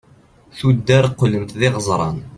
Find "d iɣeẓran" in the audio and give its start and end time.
1.59-2.17